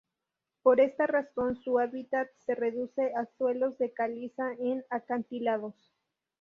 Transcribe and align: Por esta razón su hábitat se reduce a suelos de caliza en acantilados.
Por 0.63 0.79
esta 0.81 1.05
razón 1.05 1.61
su 1.63 1.77
hábitat 1.77 2.27
se 2.43 2.55
reduce 2.55 3.13
a 3.15 3.27
suelos 3.37 3.77
de 3.77 3.93
caliza 3.93 4.51
en 4.57 4.83
acantilados. 4.89 5.75